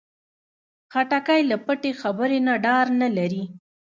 [0.93, 3.43] خټکی له پټې خبرې نه ډار نه لري.